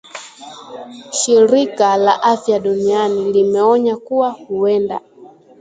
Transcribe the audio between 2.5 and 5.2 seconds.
Duniani limeonya kuwa huenda